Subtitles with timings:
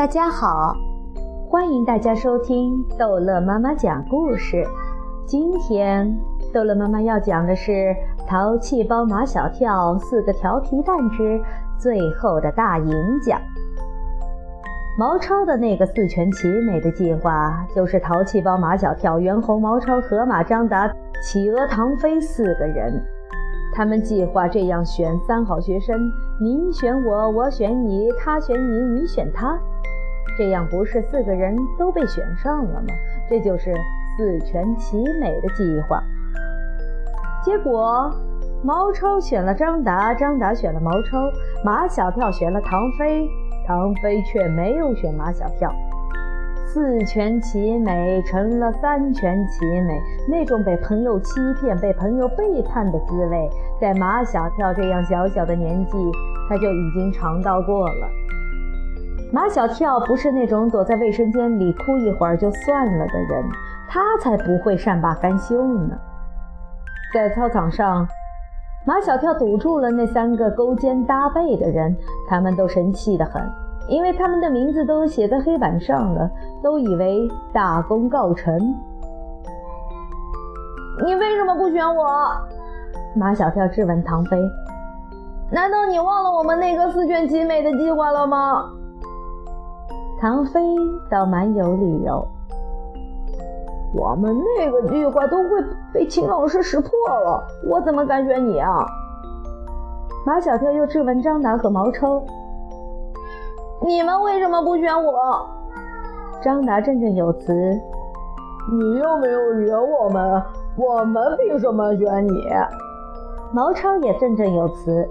[0.00, 0.74] 大家好，
[1.50, 4.66] 欢迎大家收听逗乐妈妈讲故事。
[5.26, 6.18] 今天
[6.54, 7.70] 逗乐妈妈要讲的是
[8.26, 11.38] 《淘气包马小跳四个调皮蛋之
[11.78, 13.36] 最后的大赢家》。
[14.98, 20.90] 毛超的那个四全其美的计划，就是淘气包马小跳、猿猴毛超、河马张达、
[21.22, 23.04] 企鹅唐飞四个人。
[23.74, 26.10] 他们计划这样选三好学生：
[26.40, 29.58] 你选我，我选你，他选你，你选他。
[30.40, 32.86] 这样不是四个人都被选上了吗？
[33.28, 33.74] 这就是
[34.16, 36.02] 四全其美的计划。
[37.44, 38.10] 结果，
[38.64, 41.30] 毛超选了张达，张达选了毛超，
[41.62, 43.28] 马小跳选了唐飞，
[43.66, 45.70] 唐飞却没有选马小跳。
[46.72, 53.46] 四全其美成了三全其美，那种被朋友欺骗、被朋友背叛的滋味，
[53.78, 55.98] 在马小跳这样小小的年纪，
[56.48, 58.08] 他就已经尝到过了。
[59.32, 63.44] 马小跳不是那种躲在卫生间里哭一会儿就算了的人，
[63.88, 65.96] 他才不会善罢甘休呢。
[67.14, 68.06] 在操场上，
[68.84, 71.96] 马小跳堵住了那三个勾肩搭背的人，
[72.28, 73.40] 他们都生气得很。
[73.88, 76.28] 因为他们的名字都写在黑板上了，
[76.62, 78.58] 都以为大功告成。
[81.04, 82.04] 你为什么不选我？
[83.16, 84.36] 马小跳质问唐飞。
[85.50, 88.70] 难道你忘了我们那个四全其美的计划了吗？
[90.20, 90.60] 唐飞
[91.08, 92.28] 倒蛮有理由。
[93.94, 95.48] 我们那个计划都会
[95.94, 98.84] 被秦老师识破了，我怎么敢选你啊？
[100.26, 102.22] 马小跳又质问张达和毛超。
[103.80, 105.14] 你们为什么不选我？
[106.42, 107.54] 张达振振有词
[108.78, 110.42] ：“你又没有惹我们，
[110.76, 112.30] 我们凭什么选你？”
[113.54, 115.08] 毛超也振振有词：“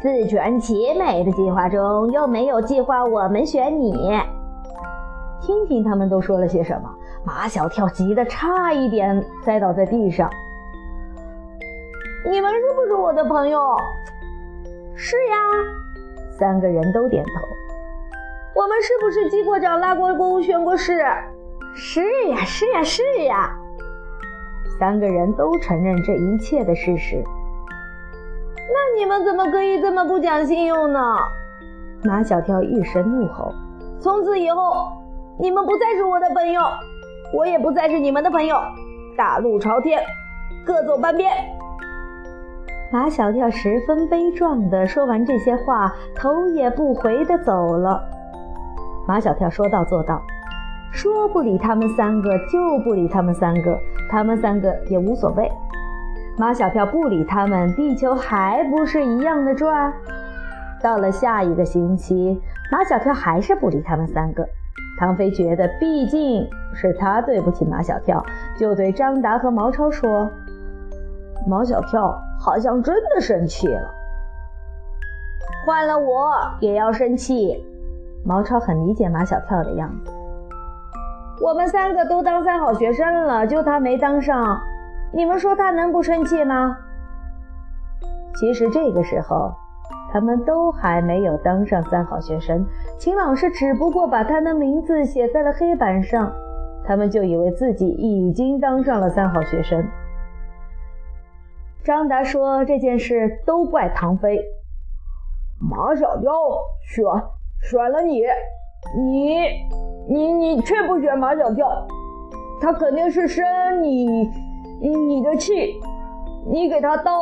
[0.00, 4.18] 四全其美的计划中又没有计划我们选你。”
[5.40, 6.90] 听听他们都说了些什么？
[7.24, 10.30] 马小跳急得差一点栽倒在地上。
[12.28, 13.76] 你们是不是我的朋友？
[14.94, 15.36] 是呀。
[16.38, 17.30] 三个人都点头。
[18.54, 21.00] 我们是不是击过掌、拉过弓、宣过誓？
[21.74, 23.56] 是呀，是呀，是呀。
[24.78, 27.22] 三个人都承认这一切的事实。
[28.98, 31.00] 你们怎么可以这么不讲信用呢？
[32.02, 33.54] 马小跳一声怒吼
[34.02, 34.90] ：“从此以后，
[35.38, 36.60] 你们不再是我的朋友，
[37.32, 38.56] 我也不再是你们的朋友。
[39.16, 40.02] 大路朝天，
[40.66, 41.32] 各走半边。”
[42.90, 48.02] 马小跳十分悲壮地说完这些话，头也不回地走了。
[49.06, 50.20] 马小跳说到做到，
[50.90, 53.78] 说不理他们三个就不理他们三个，
[54.10, 55.48] 他们三个也无所谓。
[56.38, 59.92] 马小跳不理他们，地球还不是一样的转？
[60.80, 62.40] 到了下一个星期，
[62.70, 64.46] 马小跳还是不理他们三个。
[65.00, 68.24] 唐飞觉得毕竟是他对不起马小跳，
[68.56, 70.30] 就对张达和毛超说。
[71.48, 73.90] 毛小跳好像真的生气了，
[75.66, 77.64] 换了我也要生气。
[78.24, 80.12] 毛超很理解马小跳的样子。
[81.40, 84.60] 我们三个都当三好学生了，就他没当上，
[85.12, 86.76] 你们说他能不生气吗？
[88.34, 89.52] 其实这个时候，
[90.12, 92.64] 他们都还没有当上三好学生，
[92.98, 96.32] 秦老师只不过把他的名字写在了黑板上，
[96.84, 99.84] 他们就以为自己已经当上了三好学生。
[101.82, 104.38] 张达说：“这件事都怪唐飞，
[105.58, 106.30] 马小跳
[106.86, 107.04] 选
[107.62, 108.22] 选了你，
[108.96, 109.38] 你
[110.08, 111.66] 你你却不选马小跳，
[112.60, 114.30] 他肯定是生你
[114.80, 115.80] 你的气，
[116.46, 117.12] 你给他道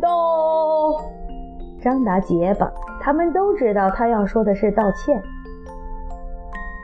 [0.00, 1.00] 道。”
[1.82, 5.22] 张达结巴，他们都知道他要说的是道歉。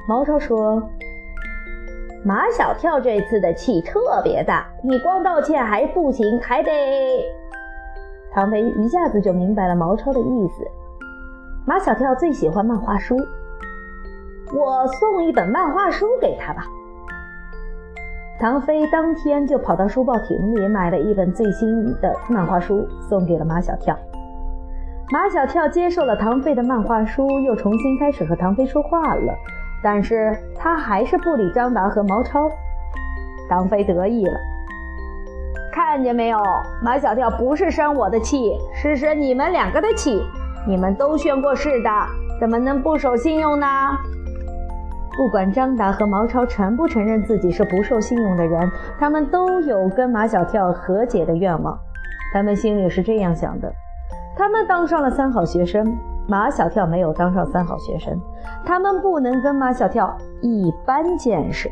[0.09, 0.83] 毛超说。
[2.27, 7.23] 马小跳这次的气特别大，你光道歉还不行，还得……
[8.33, 10.67] 唐飞一下子就明白了毛超的意思。
[11.67, 13.15] 马小跳最喜欢漫画书，
[14.55, 16.67] 我送一本漫画书给他吧。
[18.41, 23.97] 唐飞当天就跑到书报亭里买了一本最新的漫画书，送给了马小跳。
[25.13, 29.33] 马小跳接受了唐飞的漫画书，又重新开始和唐飞说话了。
[29.83, 32.51] 但是他还是不理张达和毛超。
[33.49, 34.33] 唐飞得意了，
[35.73, 36.39] 看见没有？
[36.83, 40.21] 马小跳不是生我的气，是生你们两个的气。
[40.67, 41.91] 你们都宣过誓的，
[42.41, 43.67] 怎么能不守信用呢？
[45.17, 51.79] 不管张达和毛超承不承认自己是不受信用的人，他们都有跟马小跳和解的愿望。
[52.33, 53.73] 他们心里是这样想的：
[54.37, 55.97] 他们当上了三好学生，
[56.27, 58.21] 马小跳没有当上三好学生，
[58.65, 61.71] 他们不能跟马小跳一般见识。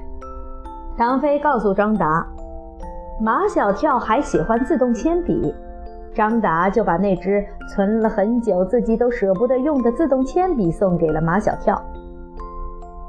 [0.96, 2.24] 唐飞告诉张达，
[3.20, 5.52] 马小跳还喜欢自动铅笔，
[6.14, 11.82] 张达就把那支存了很久、自己都舍不得用的自动铅笔送给了马小跳。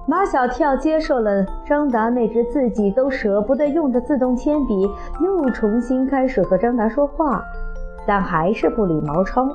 [0.05, 4.89] 马小跳接受了张达那支自己都舍不得用的自动铅笔，
[5.21, 7.41] 又重新开始和张达说话，
[8.05, 9.47] 但还是不理毛超。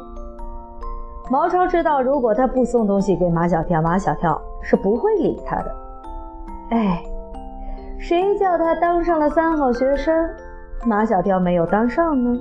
[1.30, 5.74] 毛超知道，如果他不送东西给马小跳，马小跳是不会理他的。
[6.70, 7.02] 哎，
[7.98, 10.30] 谁叫他当上了三好学生，
[10.86, 12.40] 马小跳没有当上呢？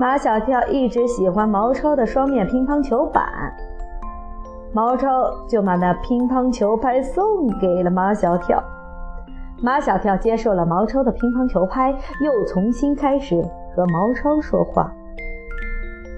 [0.00, 3.52] 马小跳一直喜欢毛超的双面乒乓球板。
[4.74, 8.62] 毛超就把那乒乓球拍送给了马小跳，
[9.62, 13.42] 马小跳接受了毛超的乒乓球拍，又重新开始
[13.76, 14.90] 和毛超说话。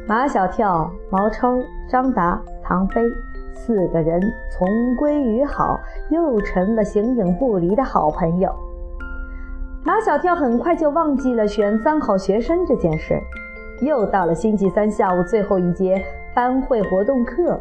[0.07, 1.57] 马小跳、毛超、
[1.89, 3.03] 张达、唐飞
[3.53, 4.21] 四个人
[4.57, 5.81] 重归于好，
[6.11, 8.49] 又成了形影不离的好朋友。
[9.83, 13.21] 马小跳很快就忘记了选三好学生这件事。
[13.81, 16.01] 又到了星期三下午最后一节
[16.33, 17.59] 班会活动课。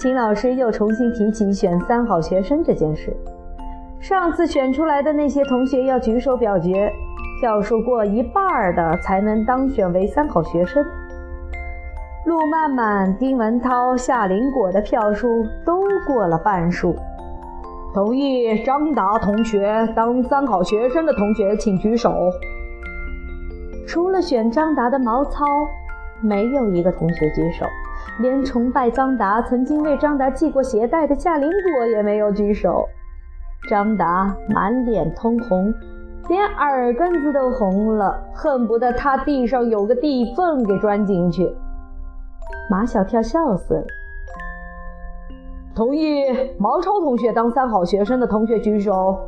[0.00, 3.14] 秦老师又重新提起选三好学生这件事。
[4.00, 6.90] 上次选出来的那些同学要举手表决，
[7.38, 10.82] 票数过一半的才能当选为三好学生。
[12.24, 15.28] 陆曼曼、丁文涛、夏林果的票数
[15.66, 16.96] 都过了半数。
[17.92, 22.14] 同意张达同学当三好学生的同学请举手。
[23.86, 25.44] 除了选张达的毛糙，
[26.22, 27.66] 没有一个同学举手。
[28.18, 32.86] 连崇拜张达、曾经为张达系过鞋带的夏林果也没有举手。
[33.68, 35.72] 张达满脸通红，
[36.28, 41.54] 连耳根子都红了，恨不得他地上有个地缝给钻进去。
[42.70, 43.84] 马小跳笑死了。
[45.74, 46.24] 同意
[46.58, 49.18] 毛超同学当三好学生的同学举手。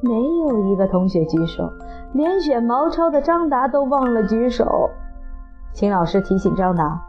[0.00, 1.72] 没有一个同学举手，
[2.12, 4.90] 连选毛超的张达都忘了举手。
[5.74, 7.02] 秦老师提醒张达：“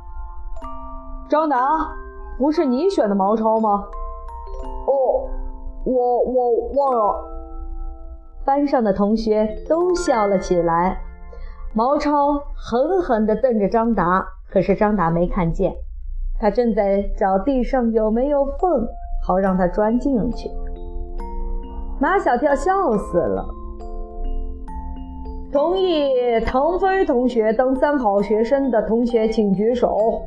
[1.29, 1.57] 张达，
[2.39, 3.85] 不是你选的毛超吗
[4.89, 5.29] ？”“哦，
[5.85, 7.15] 我我忘了。”
[8.43, 10.99] 班上的同学都笑了起来。
[11.75, 15.75] 毛超狠狠地瞪着张达，可是张达没看见，
[16.39, 18.87] 他正在找地上有没有缝，
[19.27, 20.49] 好让他钻进去。
[21.99, 23.45] 马小跳笑死了。
[25.55, 26.11] 同意
[26.45, 30.21] 唐飞同学当三好学生的同学请举手。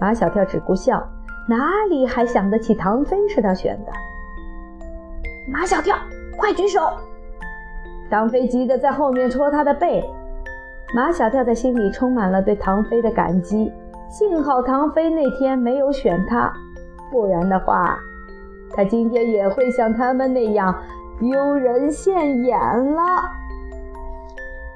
[0.00, 1.00] 马小跳只顾笑，
[1.48, 3.92] 哪里还想得起唐飞是他选的？
[5.48, 5.94] 马小跳，
[6.36, 6.80] 快举手！
[8.10, 10.04] 唐飞急得在后面戳他的背。
[10.92, 13.72] 马小跳在心里充满了对唐飞的感激，
[14.08, 16.52] 幸好唐飞那天没有选他，
[17.12, 17.96] 不然的话，
[18.72, 20.74] 他今天也会像他们那样
[21.20, 22.58] 丢人现眼
[22.92, 23.02] 了。